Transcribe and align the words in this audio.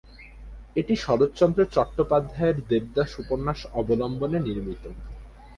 এটি 0.75 0.93
শরৎচন্দ্র 0.97 1.59
চট্টোপাধ্যায়ের 1.73 2.57
"দেবদাস" 2.69 3.11
উপন্যাস 3.23 3.59
অবলম্বনে 3.73 4.39
নির্মিত। 4.39 4.83